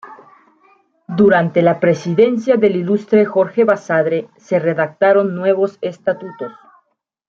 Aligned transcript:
Durante 1.15 1.61
la 1.61 1.79
presidencia 1.79 2.55
del 2.55 2.75
ilustre 2.75 3.23
Jorge 3.23 3.65
Basadre 3.65 4.29
se 4.35 4.57
redactaron 4.57 5.35
nuevos 5.35 5.77
estatutos. 5.81 6.51